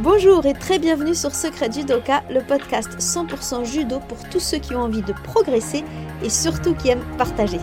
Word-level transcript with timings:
Bonjour 0.00 0.44
et 0.44 0.54
très 0.54 0.80
bienvenue 0.80 1.14
sur 1.14 1.32
Secret 1.32 1.70
Judoka, 1.70 2.24
le 2.28 2.40
podcast 2.40 2.98
100% 2.98 3.64
judo 3.64 4.00
pour 4.00 4.18
tous 4.28 4.40
ceux 4.40 4.58
qui 4.58 4.74
ont 4.74 4.80
envie 4.80 5.02
de 5.02 5.12
progresser 5.12 5.84
et 6.20 6.30
surtout 6.30 6.74
qui 6.74 6.88
aiment 6.88 7.04
partager. 7.16 7.60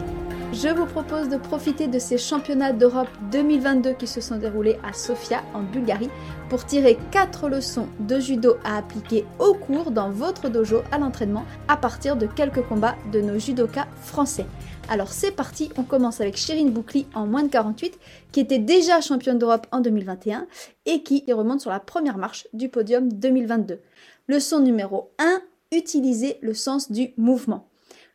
Je 0.54 0.70
vous 0.70 0.86
propose 0.86 1.28
de 1.28 1.36
profiter 1.36 1.88
de 1.88 2.00
ces 2.00 2.18
championnats 2.18 2.72
d'Europe 2.72 3.10
2022 3.32 3.94
qui 3.94 4.08
se 4.08 4.22
sont 4.22 4.38
déroulés 4.38 4.80
à 4.82 4.94
Sofia 4.94 5.44
en 5.54 5.62
Bulgarie 5.62 6.10
pour 6.50 6.66
tirer 6.66 6.98
4 7.12 7.50
leçons 7.50 7.90
de 8.00 8.18
judo 8.20 8.56
à 8.64 8.78
appliquer 8.78 9.26
au 9.38 9.54
cours 9.54 9.92
dans 9.92 10.10
votre 10.10 10.48
dojo 10.48 10.84
à 10.94 11.00
l'entraînement 11.00 11.46
à 11.68 11.76
partir 11.76 12.16
de 12.16 12.28
quelques 12.28 12.64
combats 12.64 12.96
de 13.12 13.20
nos 13.20 13.40
judokas 13.40 13.88
français. 14.04 14.46
Alors 14.92 15.14
c'est 15.14 15.32
parti, 15.32 15.70
on 15.78 15.84
commence 15.84 16.20
avec 16.20 16.36
Chérine 16.36 16.70
Boukli 16.70 17.08
en 17.16 17.26
moins 17.26 17.44
de 17.44 17.48
48 17.48 17.98
qui 18.34 18.42
était 18.42 18.60
déjà 18.60 19.00
championne 19.00 19.40
d'Europe 19.40 19.66
en 19.72 19.80
2021 19.80 20.48
et 20.86 21.02
qui 21.02 21.24
remonte 21.32 21.62
sur 21.62 21.70
la 21.70 21.80
première 21.80 22.18
marche 22.18 22.46
du 22.52 22.68
podium 22.68 23.10
2022. 23.10 23.80
Leçon 24.28 24.60
numéro 24.60 25.14
1, 25.18 25.42
utiliser 25.72 26.40
le 26.42 26.54
sens 26.54 26.92
du 26.92 27.14
mouvement. 27.16 27.70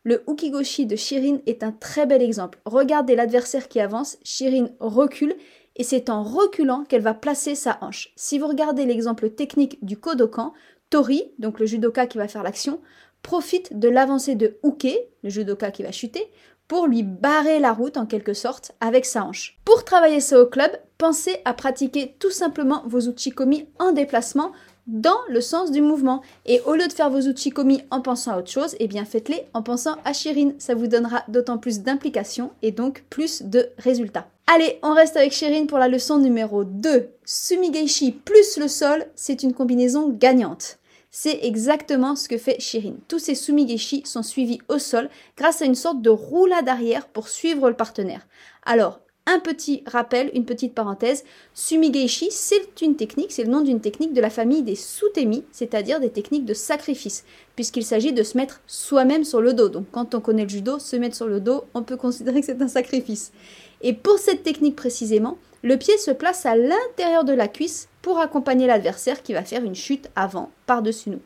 Le 0.04 0.22
Ukigoshi 0.28 0.84
de 0.84 0.96
Shirin 0.96 1.38
est 1.46 1.62
un 1.62 1.72
très 1.72 2.04
bel 2.04 2.20
exemple. 2.20 2.58
Regardez 2.66 3.16
l'adversaire 3.16 3.68
qui 3.68 3.80
avance, 3.80 4.18
Shirin 4.22 4.68
recule 4.78 5.34
et 5.76 5.82
c'est 5.82 6.10
en 6.10 6.22
reculant 6.22 6.84
qu'elle 6.84 7.00
va 7.00 7.14
placer 7.14 7.54
sa 7.54 7.78
hanche. 7.80 8.12
Si 8.16 8.38
vous 8.38 8.48
regardez 8.48 8.84
l'exemple 8.84 9.30
technique 9.30 9.82
du 9.82 9.96
Kodokan, 9.96 10.52
Tori, 10.90 11.32
donc 11.38 11.58
le 11.58 11.64
judoka 11.64 12.06
qui 12.06 12.18
va 12.18 12.28
faire 12.28 12.42
l'action, 12.42 12.80
profite 13.22 13.78
de 13.78 13.88
l'avancée 13.88 14.34
de 14.34 14.56
Uke, 14.64 14.96
le 15.22 15.30
judoka 15.30 15.70
qui 15.70 15.82
va 15.82 15.92
chuter, 15.92 16.30
pour 16.68 16.86
lui 16.86 17.02
barrer 17.02 17.58
la 17.58 17.72
route 17.72 17.96
en 17.96 18.06
quelque 18.06 18.34
sorte 18.34 18.72
avec 18.80 19.04
sa 19.04 19.24
hanche. 19.24 19.58
Pour 19.64 19.84
travailler 19.84 20.20
ça 20.20 20.40
au 20.40 20.46
club, 20.46 20.70
pensez 20.98 21.36
à 21.44 21.54
pratiquer 21.54 22.16
tout 22.18 22.30
simplement 22.30 22.82
vos 22.86 23.00
uchikomi 23.00 23.68
en 23.78 23.92
déplacement 23.92 24.52
dans 24.86 25.18
le 25.28 25.40
sens 25.40 25.70
du 25.70 25.80
mouvement. 25.80 26.22
Et 26.44 26.60
au 26.66 26.74
lieu 26.74 26.86
de 26.86 26.92
faire 26.92 27.10
vos 27.10 27.20
uchikomi 27.20 27.82
en 27.90 28.00
pensant 28.00 28.32
à 28.32 28.38
autre 28.38 28.50
chose, 28.50 28.76
eh 28.78 28.88
bien 28.88 29.04
faites-les 29.04 29.46
en 29.52 29.62
pensant 29.62 29.96
à 30.04 30.12
Shirin. 30.12 30.52
Ça 30.58 30.74
vous 30.74 30.86
donnera 30.86 31.24
d'autant 31.28 31.58
plus 31.58 31.80
d'implication 31.80 32.50
et 32.62 32.72
donc 32.72 33.04
plus 33.10 33.42
de 33.42 33.68
résultats. 33.78 34.28
Allez, 34.46 34.78
on 34.82 34.94
reste 34.94 35.16
avec 35.16 35.32
Shirin 35.32 35.66
pour 35.66 35.78
la 35.78 35.88
leçon 35.88 36.18
numéro 36.18 36.62
2. 36.62 37.08
Sumigeishi 37.24 38.12
plus 38.12 38.58
le 38.58 38.68
sol, 38.68 39.06
c'est 39.16 39.42
une 39.42 39.54
combinaison 39.54 40.08
gagnante. 40.08 40.78
C'est 41.18 41.38
exactement 41.44 42.14
ce 42.14 42.28
que 42.28 42.36
fait 42.36 42.60
Shirin. 42.60 42.96
Tous 43.08 43.18
ces 43.18 43.34
sumigeshi 43.34 44.02
sont 44.04 44.22
suivis 44.22 44.58
au 44.68 44.78
sol 44.78 45.08
grâce 45.38 45.62
à 45.62 45.64
une 45.64 45.74
sorte 45.74 46.02
de 46.02 46.10
roulade 46.10 46.68
arrière 46.68 47.06
pour 47.06 47.30
suivre 47.30 47.70
le 47.70 47.74
partenaire. 47.74 48.26
Alors, 48.66 49.00
un 49.24 49.40
petit 49.40 49.82
rappel, 49.86 50.30
une 50.34 50.44
petite 50.44 50.74
parenthèse, 50.74 51.24
Sumigeishi, 51.54 52.28
c'est 52.30 52.82
une 52.82 52.96
technique, 52.96 53.32
c'est 53.32 53.44
le 53.44 53.50
nom 53.50 53.62
d'une 53.62 53.80
technique 53.80 54.12
de 54.12 54.20
la 54.20 54.28
famille 54.28 54.62
des 54.62 54.74
sutemi, 54.74 55.44
c'est-à-dire 55.52 56.00
des 56.00 56.10
techniques 56.10 56.44
de 56.44 56.52
sacrifice, 56.52 57.24
puisqu'il 57.54 57.86
s'agit 57.86 58.12
de 58.12 58.22
se 58.22 58.36
mettre 58.36 58.60
soi-même 58.66 59.24
sur 59.24 59.40
le 59.40 59.54
dos. 59.54 59.70
Donc 59.70 59.86
quand 59.90 60.14
on 60.14 60.20
connaît 60.20 60.42
le 60.42 60.50
judo, 60.50 60.78
se 60.78 60.96
mettre 60.96 61.16
sur 61.16 61.28
le 61.28 61.40
dos, 61.40 61.64
on 61.72 61.82
peut 61.82 61.96
considérer 61.96 62.40
que 62.40 62.46
c'est 62.46 62.60
un 62.60 62.68
sacrifice. 62.68 63.32
Et 63.80 63.94
pour 63.94 64.18
cette 64.18 64.42
technique 64.42 64.76
précisément, 64.76 65.38
le 65.66 65.76
pied 65.76 65.98
se 65.98 66.12
place 66.12 66.46
à 66.46 66.54
l'intérieur 66.54 67.24
de 67.24 67.32
la 67.32 67.48
cuisse 67.48 67.88
pour 68.00 68.20
accompagner 68.20 68.68
l'adversaire 68.68 69.24
qui 69.24 69.32
va 69.32 69.42
faire 69.42 69.64
une 69.64 69.74
chute 69.74 70.08
avant, 70.14 70.52
par-dessus 70.64 71.10
nous. 71.10 71.20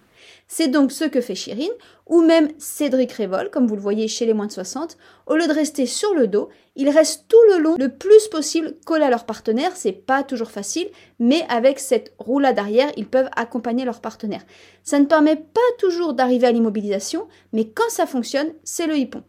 C'est 0.48 0.68
donc 0.68 0.92
ce 0.92 1.04
que 1.04 1.20
fait 1.20 1.34
Chirine, 1.34 1.70
ou 2.06 2.22
même 2.22 2.48
Cédric 2.56 3.12
Révol, 3.12 3.50
comme 3.50 3.66
vous 3.66 3.76
le 3.76 3.82
voyez 3.82 4.08
chez 4.08 4.24
les 4.24 4.32
moins 4.32 4.46
de 4.46 4.52
60. 4.52 4.96
Au 5.26 5.36
lieu 5.36 5.46
de 5.46 5.52
rester 5.52 5.84
sur 5.84 6.14
le 6.14 6.26
dos, 6.26 6.48
ils 6.74 6.88
restent 6.88 7.26
tout 7.28 7.36
le 7.52 7.58
long 7.58 7.76
le 7.76 7.90
plus 7.90 8.28
possible 8.28 8.76
collés 8.86 9.04
à 9.04 9.10
leur 9.10 9.26
partenaire. 9.26 9.72
C'est 9.74 9.92
pas 9.92 10.22
toujours 10.22 10.50
facile, 10.50 10.88
mais 11.18 11.44
avec 11.50 11.78
cette 11.78 12.14
roulade 12.18 12.58
arrière, 12.58 12.90
ils 12.96 13.08
peuvent 13.08 13.28
accompagner 13.36 13.84
leur 13.84 14.00
partenaire. 14.00 14.46
Ça 14.84 14.98
ne 14.98 15.04
permet 15.04 15.36
pas 15.36 15.60
toujours 15.78 16.14
d'arriver 16.14 16.46
à 16.46 16.52
l'immobilisation, 16.52 17.28
mais 17.52 17.68
quand 17.68 17.90
ça 17.90 18.06
fonctionne, 18.06 18.54
c'est 18.64 18.86
le 18.86 18.96
hippon. 18.96 19.22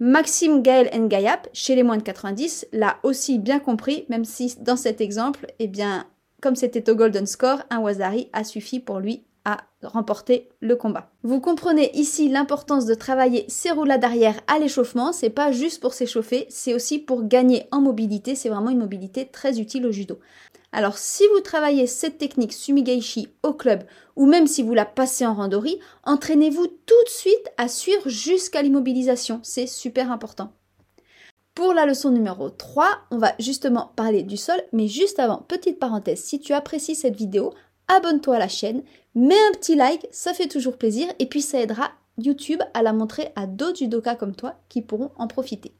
Maxime 0.00 0.62
Gaël 0.62 0.90
Ngayap, 0.96 1.48
chez 1.52 1.74
les 1.74 1.82
moins 1.82 1.96
de 1.96 2.02
90, 2.02 2.68
l'a 2.72 2.98
aussi 3.02 3.40
bien 3.40 3.58
compris, 3.58 4.04
même 4.08 4.24
si 4.24 4.54
dans 4.60 4.76
cet 4.76 5.00
exemple, 5.00 5.52
eh 5.58 5.66
bien, 5.66 6.06
comme 6.40 6.54
c'était 6.54 6.88
au 6.88 6.94
Golden 6.94 7.26
Score, 7.26 7.62
un 7.70 7.80
Wazari 7.80 8.28
a 8.32 8.44
suffi 8.44 8.78
pour 8.78 9.00
lui 9.00 9.24
à 9.44 9.56
remporter 9.82 10.50
le 10.60 10.76
combat. 10.76 11.10
Vous 11.24 11.40
comprenez 11.40 11.90
ici 11.98 12.28
l'importance 12.28 12.86
de 12.86 12.94
travailler 12.94 13.44
ces 13.48 13.72
roulades 13.72 14.04
arrière 14.04 14.40
à 14.46 14.60
l'échauffement, 14.60 15.12
c'est 15.12 15.30
pas 15.30 15.50
juste 15.50 15.80
pour 15.80 15.94
s'échauffer, 15.94 16.46
c'est 16.48 16.74
aussi 16.74 17.00
pour 17.00 17.26
gagner 17.26 17.66
en 17.72 17.80
mobilité, 17.80 18.36
c'est 18.36 18.50
vraiment 18.50 18.70
une 18.70 18.78
mobilité 18.78 19.26
très 19.26 19.58
utile 19.58 19.84
au 19.84 19.90
judo. 19.90 20.20
Alors 20.72 20.98
si 20.98 21.24
vous 21.34 21.40
travaillez 21.40 21.86
cette 21.86 22.18
technique 22.18 22.52
Sumigaishi 22.52 23.28
au 23.42 23.54
club 23.54 23.84
ou 24.16 24.26
même 24.26 24.46
si 24.46 24.62
vous 24.62 24.74
la 24.74 24.84
passez 24.84 25.24
en 25.26 25.34
randori, 25.34 25.78
entraînez-vous 26.04 26.66
tout 26.66 27.04
de 27.04 27.10
suite 27.10 27.50
à 27.56 27.68
suivre 27.68 28.08
jusqu'à 28.08 28.62
l'immobilisation, 28.62 29.40
c'est 29.42 29.66
super 29.66 30.12
important. 30.12 30.52
Pour 31.54 31.72
la 31.72 31.86
leçon 31.86 32.10
numéro 32.10 32.50
3, 32.50 32.88
on 33.10 33.18
va 33.18 33.34
justement 33.40 33.90
parler 33.96 34.22
du 34.22 34.36
sol, 34.36 34.62
mais 34.72 34.86
juste 34.86 35.18
avant, 35.18 35.38
petite 35.38 35.80
parenthèse, 35.80 36.22
si 36.22 36.38
tu 36.38 36.52
apprécies 36.52 36.94
cette 36.94 37.16
vidéo, 37.16 37.52
abonne-toi 37.88 38.36
à 38.36 38.38
la 38.38 38.48
chaîne, 38.48 38.84
mets 39.16 39.34
un 39.34 39.52
petit 39.52 39.74
like, 39.74 40.06
ça 40.12 40.34
fait 40.34 40.46
toujours 40.46 40.76
plaisir, 40.76 41.08
et 41.18 41.26
puis 41.26 41.42
ça 41.42 41.60
aidera 41.60 41.90
YouTube 42.18 42.62
à 42.74 42.82
la 42.82 42.92
montrer 42.92 43.32
à 43.34 43.46
d'autres 43.46 43.78
judokas 43.78 44.14
comme 44.14 44.36
toi 44.36 44.54
qui 44.68 44.82
pourront 44.82 45.10
en 45.16 45.26
profiter. 45.26 45.72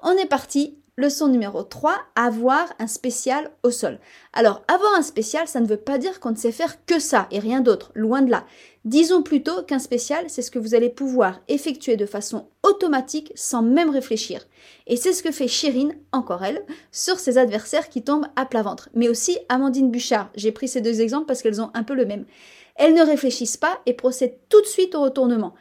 On 0.00 0.12
est 0.12 0.26
parti, 0.26 0.78
Leçon 1.00 1.28
numéro 1.28 1.62
3, 1.62 1.98
avoir 2.14 2.66
un 2.78 2.86
spécial 2.86 3.50
au 3.62 3.70
sol. 3.70 3.98
Alors, 4.34 4.62
avoir 4.68 4.94
un 4.94 5.02
spécial, 5.02 5.48
ça 5.48 5.60
ne 5.60 5.66
veut 5.66 5.78
pas 5.78 5.96
dire 5.96 6.20
qu'on 6.20 6.32
ne 6.32 6.36
sait 6.36 6.52
faire 6.52 6.84
que 6.84 6.98
ça 6.98 7.26
et 7.30 7.38
rien 7.38 7.62
d'autre, 7.62 7.90
loin 7.94 8.20
de 8.20 8.30
là. 8.30 8.44
Disons 8.84 9.22
plutôt 9.22 9.62
qu'un 9.62 9.78
spécial, 9.78 10.26
c'est 10.28 10.42
ce 10.42 10.50
que 10.50 10.58
vous 10.58 10.74
allez 10.74 10.90
pouvoir 10.90 11.40
effectuer 11.48 11.96
de 11.96 12.04
façon 12.04 12.48
automatique 12.62 13.32
sans 13.34 13.62
même 13.62 13.88
réfléchir. 13.88 14.46
Et 14.86 14.96
c'est 14.96 15.14
ce 15.14 15.22
que 15.22 15.32
fait 15.32 15.48
Chérine, 15.48 15.96
encore 16.12 16.44
elle, 16.44 16.66
sur 16.92 17.18
ses 17.18 17.38
adversaires 17.38 17.88
qui 17.88 18.02
tombent 18.02 18.28
à 18.36 18.44
plat 18.44 18.62
ventre. 18.62 18.90
Mais 18.92 19.08
aussi 19.08 19.38
Amandine 19.48 19.90
Bouchard. 19.90 20.30
J'ai 20.34 20.52
pris 20.52 20.68
ces 20.68 20.82
deux 20.82 21.00
exemples 21.00 21.26
parce 21.26 21.40
qu'elles 21.40 21.62
ont 21.62 21.70
un 21.72 21.82
peu 21.82 21.94
le 21.94 22.04
même. 22.04 22.26
Elles 22.76 22.94
ne 22.94 23.02
réfléchissent 23.02 23.56
pas 23.56 23.80
et 23.86 23.94
procèdent 23.94 24.38
tout 24.50 24.60
de 24.60 24.66
suite 24.66 24.94
au 24.94 25.00
retournement. 25.00 25.54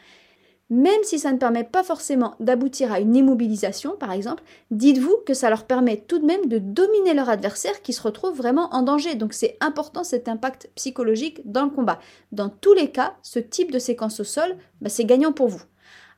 Même 0.69 1.03
si 1.03 1.17
ça 1.17 1.31
ne 1.31 1.39
permet 1.39 1.63
pas 1.63 1.83
forcément 1.83 2.35
d'aboutir 2.39 2.91
à 2.91 2.99
une 2.99 3.15
immobilisation, 3.15 3.95
par 3.97 4.11
exemple, 4.11 4.43
dites-vous 4.69 5.17
que 5.25 5.33
ça 5.33 5.49
leur 5.49 5.65
permet 5.65 5.97
tout 5.97 6.19
de 6.19 6.25
même 6.25 6.45
de 6.45 6.59
dominer 6.59 7.15
leur 7.15 7.27
adversaire 7.27 7.81
qui 7.81 7.91
se 7.91 8.03
retrouve 8.03 8.37
vraiment 8.37 8.69
en 8.71 8.83
danger. 8.83 9.15
Donc 9.15 9.33
c'est 9.33 9.57
important 9.61 10.03
cet 10.03 10.27
impact 10.27 10.69
psychologique 10.75 11.41
dans 11.45 11.63
le 11.63 11.71
combat. 11.71 11.99
Dans 12.31 12.49
tous 12.49 12.73
les 12.73 12.91
cas, 12.91 13.15
ce 13.23 13.39
type 13.39 13.71
de 13.71 13.79
séquence 13.79 14.19
au 14.19 14.23
sol, 14.23 14.57
bah, 14.81 14.89
c'est 14.89 15.05
gagnant 15.05 15.31
pour 15.31 15.47
vous. 15.47 15.63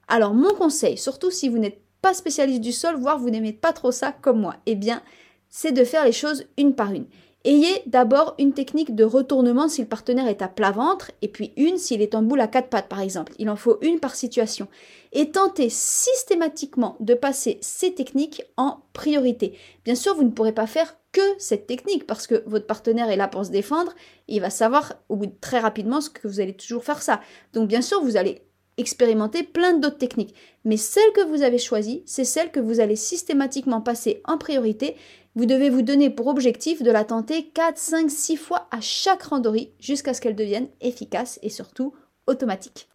Alors 0.10 0.34
mon 0.34 0.54
conseil, 0.54 0.98
surtout 0.98 1.32
si 1.32 1.48
vous 1.48 1.58
n'êtes 1.58 1.80
pas 2.02 2.14
spécialiste 2.14 2.62
du 2.62 2.74
sol, 2.74 2.96
voire 2.98 3.20
vous 3.20 3.30
n'aimez 3.30 3.54
pas 3.54 3.72
trop 3.72 3.92
ça 3.92 4.12
comme 4.12 4.42
moi, 4.42 4.56
eh 4.66 4.76
bien, 4.76 5.02
c'est 5.50 5.72
de 5.72 5.86
faire 5.86 6.04
les 6.04 6.12
choses 6.12 6.44
une 6.58 6.76
par 6.76 6.92
une. 6.92 7.06
Ayez 7.44 7.82
d'abord 7.88 8.36
une 8.38 8.54
technique 8.54 8.94
de 8.94 9.04
retournement 9.04 9.68
si 9.68 9.82
le 9.82 9.88
partenaire 9.88 10.28
est 10.28 10.44
à 10.44 10.48
plat 10.48 10.70
ventre, 10.70 11.12
et 11.24 11.28
puis 11.28 11.54
une 11.58 11.80
s'il 11.80 12.04
est 12.04 12.14
en 12.14 12.22
boule 12.22 12.40
à 12.40 12.48
quatre 12.48 12.70
pattes 12.70 12.88
par 12.88 13.02
exemple. 13.02 13.34
Il 13.40 13.50
en 13.50 13.56
faut 13.56 13.80
une 13.82 14.00
par 14.00 14.14
situation. 14.14 14.68
Et 15.12 15.32
tentez 15.32 15.70
systématiquement 15.70 16.98
de 17.00 17.16
passer 17.16 17.58
ces 17.62 17.96
techniques 17.96 18.44
en 18.58 18.84
priorité. 18.94 19.58
Bien 19.86 19.96
sûr, 19.96 20.14
vous 20.16 20.24
ne 20.24 20.30
pourrez 20.30 20.54
pas 20.54 20.68
faire 20.68 20.98
que 21.12 21.22
cette 21.40 21.66
technique 21.66 22.06
parce 22.06 22.28
que 22.28 22.44
votre 22.46 22.68
partenaire 22.68 23.10
est 23.10 23.18
là 23.18 23.28
pour 23.28 23.44
se 23.44 23.50
défendre, 23.50 23.94
et 24.28 24.36
il 24.36 24.42
va 24.42 24.52
savoir 24.52 24.94
très 25.42 25.60
rapidement 25.60 26.00
ce 26.00 26.12
que 26.12 26.28
vous 26.28 26.42
allez 26.42 26.56
toujours 26.56 26.84
faire 26.84 27.02
ça. 27.02 27.22
Donc 27.54 27.68
bien 27.68 27.82
sûr, 27.82 28.04
vous 28.04 28.18
allez 28.18 28.44
expérimenter 28.82 29.44
plein 29.44 29.74
d'autres 29.74 29.98
techniques. 29.98 30.36
Mais 30.66 30.78
celle 30.78 31.12
que 31.14 31.26
vous 31.26 31.42
avez 31.42 31.58
choisie, 31.58 32.04
c'est 32.06 32.26
celle 32.26 32.52
que 32.52 32.60
vous 32.60 32.80
allez 32.80 32.96
systématiquement 32.96 33.82
passer 33.82 34.22
en 34.26 34.38
priorité 34.38 34.96
vous 35.36 35.46
devez 35.46 35.70
vous 35.70 35.82
donner 35.82 36.10
pour 36.10 36.28
objectif 36.28 36.84
de 36.84 36.92
la 36.92 37.06
tenter 37.06 37.48
4, 37.54 37.78
5, 37.78 38.12
6 38.12 38.36
fois 38.36 38.68
à 38.70 38.82
chaque 38.82 39.24
randori 39.24 39.72
jusqu'à 39.80 40.14
ce 40.14 40.20
qu'elle 40.20 40.36
devienne 40.36 40.68
efficace 40.82 41.40
et 41.42 41.50
surtout 41.50 41.94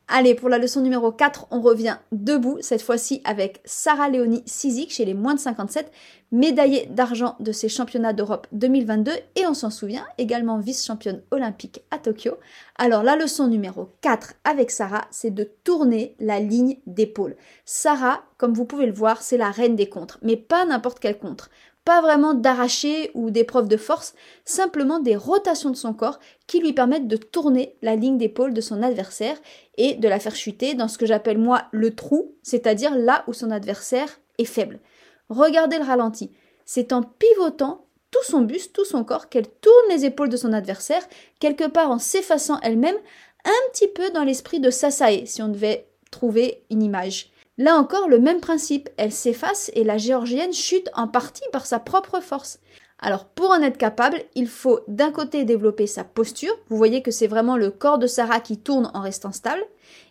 Allez, 0.09 0.37
pour 0.37 0.49
la 0.49 0.59
leçon 0.59 0.81
numéro 0.81 1.11
4, 1.11 1.49
on 1.51 1.61
revient 1.61 1.97
debout, 2.13 2.59
cette 2.61 2.81
fois-ci 2.81 3.21
avec 3.25 3.61
Sarah 3.65 4.09
Léonie 4.09 4.45
Sizik 4.47 4.93
chez 4.93 5.05
les 5.05 5.15
moins 5.15 5.35
de 5.35 5.41
57, 5.41 5.91
médaillée 6.31 6.87
d'argent 6.87 7.35
de 7.41 7.51
ces 7.51 7.69
championnats 7.69 8.13
d'Europe 8.13 8.47
2022 8.53 9.11
et 9.35 9.47
on 9.47 9.55
s'en 9.55 9.71
souvient, 9.71 10.07
également 10.17 10.59
vice-championne 10.59 11.23
olympique 11.33 11.83
à 11.91 11.99
Tokyo. 11.99 12.37
Alors 12.79 13.03
la 13.03 13.17
leçon 13.17 13.49
numéro 13.49 13.91
4 14.01 14.35
avec 14.45 14.71
Sarah, 14.71 15.07
c'est 15.11 15.35
de 15.35 15.51
tourner 15.65 16.15
la 16.21 16.39
ligne 16.39 16.79
d'épaule. 16.87 17.37
Sarah, 17.65 18.23
comme 18.39 18.55
vous 18.55 18.65
pouvez 18.65 18.87
le 18.87 18.93
voir, 18.93 19.23
c'est 19.23 19.39
la 19.39 19.51
reine 19.51 19.75
des 19.75 19.89
contres, 19.89 20.21
mais 20.23 20.37
pas 20.37 20.65
n'importe 20.65 21.01
quel 21.01 21.19
contre 21.19 21.51
pas 21.87 22.01
vraiment 22.03 22.35
d'arracher 22.35 23.13
ou 23.15 23.31
d'épreuves 23.31 23.69
de 23.69 23.77
force, 23.77 24.15
simplement 24.45 24.99
des 24.99 25.15
rotations 25.15 25.71
de 25.71 25.77
son 25.77 25.95
corps 25.95 26.19
qui 26.49 26.59
lui 26.59 26.73
permettent 26.73 27.07
de 27.07 27.17
tourner 27.17 27.77
la 27.81 27.95
ligne 27.95 28.19
d'épaule 28.19 28.53
de 28.53 28.61
son 28.61 28.83
adversaire 28.83 29.37
et 29.79 29.95
de 29.95 30.09
la 30.09 30.19
faire 30.19 30.35
chuter 30.35 30.75
dans 30.75 30.89
ce 30.89 30.99
que 30.99 31.07
j'appelle 31.07 31.39
moi 31.39 31.63
le 31.71 31.95
trou, 31.95 32.35
c'est-à-dire 32.43 32.93
là 32.97 33.23
où 33.29 33.33
son 33.33 33.53
adversaire 33.53 34.09
est 34.39 34.45
faible. 34.45 34.81
Regardez 35.29 35.79
le 35.79 35.85
ralenti. 35.85 36.33
C'est 36.65 36.93
en 36.93 37.05
pivotant 37.05 37.87
tout 38.11 38.25
son 38.25 38.41
buste, 38.41 38.75
tout 38.75 38.85
son 38.85 39.05
corps, 39.05 39.29
qu'elle 39.29 39.49
tourne 39.49 39.89
les 39.91 40.05
épaules 40.05 40.29
de 40.29 40.37
son 40.37 40.53
adversaire, 40.53 41.07
quelque 41.39 41.69
part 41.69 41.93
en 41.93 42.01
s'effaçant 42.01 42.59
elle-même, 42.63 42.97
un 43.45 43.71
petit 43.73 43.89
peu 43.89 44.11
dans 44.11 44.25
l'esprit 44.25 44.59
de 44.59 44.71
Sasae, 44.71 45.25
si 45.27 45.41
on 45.41 45.49
devait 45.49 45.87
trouver 46.11 46.65
une 46.69 46.83
image. 46.83 47.31
Là 47.59 47.77
encore, 47.77 48.09
le 48.09 48.19
même 48.19 48.41
principe, 48.41 48.91
elle 48.99 49.13
s'efface 49.13 49.71
et 49.75 49.83
la 49.83 49.97
géorgienne 49.97 50.53
chute 50.53 50.91
en 50.95 51.09
partie 51.09 51.49
par 51.53 51.65
sa 51.65 51.79
propre 51.79 52.21
force. 52.21 52.61
Alors 52.99 53.27
pour 53.27 53.51
en 53.51 53.63
être 53.63 53.79
capable, 53.79 54.19
il 54.35 54.47
faut 54.47 54.81
d'un 54.89 55.11
côté 55.11 55.45
développer 55.45 55.87
sa 55.87 56.05
posture, 56.05 56.55
vous 56.69 56.77
voyez 56.77 57.03
que 57.03 57.11
c'est 57.11 57.27
vraiment 57.27 57.57
le 57.57 57.71
corps 57.71 57.99
de 57.99 58.07
Sarah 58.07 58.41
qui 58.41 58.59
tourne 58.59 58.91
en 58.93 59.01
restant 59.01 59.33
stable, 59.33 59.63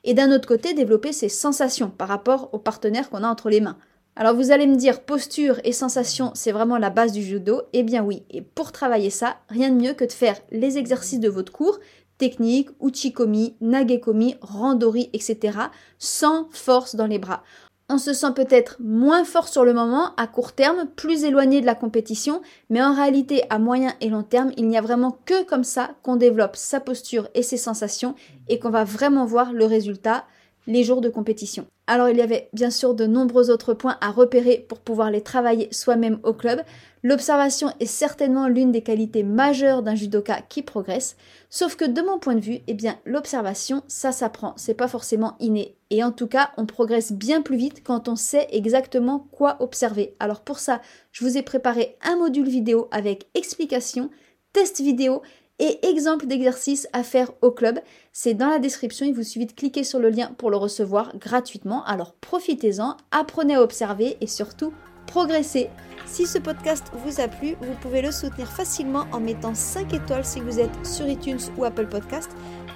et 0.03 0.13
d'un 0.13 0.31
autre 0.31 0.47
côté 0.47 0.73
développer 0.73 1.11
ses 1.11 1.29
sensations 1.29 1.89
par 1.89 2.07
rapport 2.07 2.49
au 2.53 2.59
partenaire 2.59 3.09
qu'on 3.09 3.23
a 3.23 3.27
entre 3.27 3.49
les 3.49 3.61
mains. 3.61 3.77
Alors 4.15 4.35
vous 4.35 4.51
allez 4.51 4.65
me 4.65 4.75
dire 4.75 5.01
posture 5.01 5.59
et 5.63 5.71
sensation 5.71 6.31
c'est 6.35 6.51
vraiment 6.51 6.77
la 6.77 6.89
base 6.89 7.11
du 7.11 7.21
judo, 7.21 7.63
eh 7.73 7.83
bien 7.83 8.03
oui, 8.03 8.23
et 8.29 8.41
pour 8.41 8.71
travailler 8.71 9.09
ça, 9.09 9.37
rien 9.49 9.69
de 9.69 9.81
mieux 9.81 9.93
que 9.93 10.05
de 10.05 10.11
faire 10.11 10.39
les 10.51 10.77
exercices 10.77 11.19
de 11.19 11.29
votre 11.29 11.51
cours, 11.51 11.79
technique, 12.17 12.69
uchikomi, 12.81 13.55
nagekomi, 13.61 14.35
randori, 14.41 15.09
etc., 15.13 15.57
sans 15.99 16.47
force 16.51 16.95
dans 16.95 17.07
les 17.07 17.19
bras. 17.19 17.43
On 17.87 17.99
se 17.99 18.13
sent 18.13 18.31
peut-être 18.35 18.77
moins 18.79 19.23
fort 19.23 19.47
sur 19.47 19.63
le 19.63 19.73
moment, 19.73 20.15
à 20.17 20.25
court 20.25 20.53
terme, 20.53 20.87
plus 20.95 21.23
éloigné 21.23 21.61
de 21.61 21.67
la 21.67 21.75
compétition, 21.75 22.41
mais 22.71 22.81
en 22.81 22.95
réalité, 22.95 23.43
à 23.51 23.59
moyen 23.59 23.93
et 24.01 24.09
long 24.09 24.23
terme, 24.23 24.51
il 24.57 24.67
n'y 24.67 24.77
a 24.77 24.81
vraiment 24.81 25.19
que 25.25 25.43
comme 25.43 25.63
ça 25.63 25.91
qu'on 26.01 26.15
développe 26.15 26.55
sa 26.55 26.79
posture 26.79 27.27
et 27.35 27.43
ses 27.43 27.57
sensations 27.57 28.15
et 28.47 28.57
qu'on 28.57 28.71
va 28.71 28.85
vraiment 28.85 29.25
voir 29.25 29.53
le 29.53 29.65
résultat 29.65 30.25
les 30.67 30.83
jours 30.83 31.01
de 31.01 31.09
compétition. 31.09 31.67
Alors 31.87 32.09
il 32.09 32.17
y 32.17 32.21
avait 32.21 32.49
bien 32.53 32.71
sûr 32.71 32.95
de 32.95 33.05
nombreux 33.05 33.51
autres 33.51 33.73
points 33.73 33.97
à 34.01 34.09
repérer 34.09 34.65
pour 34.67 34.79
pouvoir 34.79 35.11
les 35.11 35.21
travailler 35.21 35.67
soi-même 35.71 36.19
au 36.23 36.33
club. 36.33 36.61
L'observation 37.03 37.71
est 37.79 37.85
certainement 37.85 38.47
l'une 38.47 38.71
des 38.71 38.81
qualités 38.81 39.23
majeures 39.23 39.83
d'un 39.83 39.93
judoka 39.93 40.41
qui 40.49 40.63
progresse, 40.63 41.15
sauf 41.51 41.75
que 41.75 41.85
de 41.85 42.01
mon 42.01 42.17
point 42.17 42.33
de 42.33 42.39
vue, 42.39 42.61
eh 42.65 42.73
bien 42.73 42.97
l'observation, 43.05 43.83
ça 43.87 44.11
s'apprend, 44.11 44.53
c'est 44.57 44.73
pas 44.73 44.87
forcément 44.87 45.35
inné. 45.39 45.75
Et 45.91 46.03
en 46.03 46.11
tout 46.11 46.27
cas, 46.27 46.49
on 46.57 46.65
progresse 46.65 47.11
bien 47.11 47.43
plus 47.43 47.57
vite 47.57 47.83
quand 47.83 48.09
on 48.09 48.15
sait 48.15 48.47
exactement 48.51 49.27
quoi 49.31 49.57
observer. 49.59 50.15
Alors 50.19 50.41
pour 50.41 50.57
ça, 50.57 50.81
je 51.11 51.23
vous 51.23 51.37
ai 51.37 51.43
préparé 51.43 51.95
un 52.01 52.17
module 52.17 52.49
vidéo 52.49 52.87
avec 52.89 53.27
explication, 53.35 54.09
test 54.53 54.81
vidéo 54.81 55.21
et 55.59 55.85
exemple 55.87 56.27
d'exercice 56.27 56.87
à 56.93 57.03
faire 57.03 57.31
au 57.41 57.51
club. 57.51 57.79
C'est 58.11 58.33
dans 58.33 58.49
la 58.49 58.59
description, 58.59 59.05
il 59.05 59.13
vous 59.13 59.23
suffit 59.23 59.45
de 59.45 59.53
cliquer 59.53 59.83
sur 59.83 59.99
le 59.99 60.09
lien 60.09 60.31
pour 60.37 60.49
le 60.49 60.57
recevoir 60.57 61.17
gratuitement. 61.17 61.83
Alors 61.85 62.13
profitez-en, 62.19 62.97
apprenez 63.11 63.55
à 63.55 63.61
observer 63.61 64.17
et 64.21 64.27
surtout 64.27 64.73
progressez. 65.07 65.69
Si 66.05 66.25
ce 66.25 66.37
podcast 66.37 66.91
vous 66.93 67.19
a 67.19 67.27
plu, 67.27 67.55
vous 67.61 67.73
pouvez 67.81 68.01
le 68.01 68.11
soutenir 68.11 68.47
facilement 68.47 69.05
en 69.11 69.19
mettant 69.19 69.55
5 69.55 69.93
étoiles 69.93 70.25
si 70.25 70.39
vous 70.39 70.59
êtes 70.59 70.85
sur 70.85 71.07
iTunes 71.07 71.39
ou 71.57 71.63
Apple 71.63 71.87
Podcast. 71.87 72.29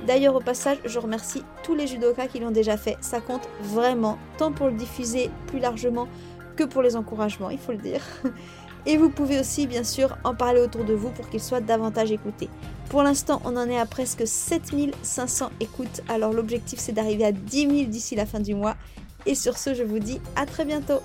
D'ailleurs, 0.07 0.35
au 0.35 0.39
passage, 0.39 0.77
je 0.85 0.97
remercie 0.99 1.43
tous 1.63 1.75
les 1.75 1.85
judokas 1.85 2.27
qui 2.27 2.39
l'ont 2.39 2.51
déjà 2.51 2.77
fait. 2.77 2.97
Ça 3.01 3.19
compte 3.19 3.47
vraiment, 3.61 4.17
tant 4.37 4.51
pour 4.51 4.67
le 4.67 4.73
diffuser 4.73 5.29
plus 5.47 5.59
largement 5.59 6.07
que 6.55 6.63
pour 6.63 6.81
les 6.81 6.95
encouragements, 6.95 7.49
il 7.49 7.59
faut 7.59 7.71
le 7.71 7.77
dire. 7.77 8.01
Et 8.85 8.97
vous 8.97 9.09
pouvez 9.09 9.39
aussi 9.39 9.67
bien 9.67 9.83
sûr 9.83 10.17
en 10.23 10.33
parler 10.33 10.61
autour 10.61 10.85
de 10.85 10.93
vous 10.93 11.09
pour 11.09 11.29
qu'il 11.29 11.41
soit 11.41 11.61
davantage 11.61 12.11
écouté. 12.11 12.49
Pour 12.89 13.03
l'instant, 13.03 13.41
on 13.45 13.55
en 13.55 13.69
est 13.69 13.77
à 13.79 13.85
presque 13.85 14.25
7500 14.25 15.51
écoutes, 15.59 16.01
alors 16.07 16.33
l'objectif 16.33 16.79
c'est 16.79 16.91
d'arriver 16.91 17.25
à 17.25 17.31
10 17.31 17.61
000 17.61 17.71
d'ici 17.85 18.15
la 18.15 18.25
fin 18.25 18.39
du 18.39 18.55
mois. 18.55 18.75
Et 19.25 19.35
sur 19.35 19.57
ce, 19.57 19.73
je 19.73 19.83
vous 19.83 19.99
dis 19.99 20.19
à 20.35 20.45
très 20.45 20.65
bientôt 20.65 21.01